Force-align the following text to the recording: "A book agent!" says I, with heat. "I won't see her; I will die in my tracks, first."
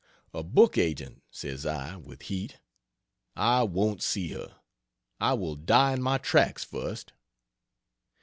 "A 0.33 0.41
book 0.41 0.79
agent!" 0.79 1.21
says 1.29 1.63
I, 1.63 1.95
with 1.97 2.23
heat. 2.23 2.59
"I 3.35 3.61
won't 3.61 4.01
see 4.01 4.29
her; 4.29 4.55
I 5.19 5.33
will 5.33 5.55
die 5.55 5.93
in 5.93 6.01
my 6.01 6.17
tracks, 6.17 6.63
first." 6.63 7.13